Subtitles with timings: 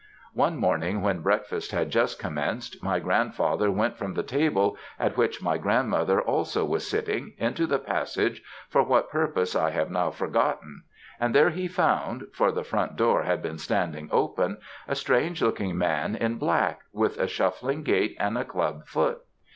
[0.33, 5.43] One morning when breakfast had just commenced, my grandfather went from the table, at which
[5.43, 10.81] my grandmother also was sitting, into the passage, for what purpose I have now forgotten,
[11.19, 15.77] and there he found (for the front door had been standing open,) a strange looking
[15.77, 19.21] man in black, with a shuffling gait and a club foot.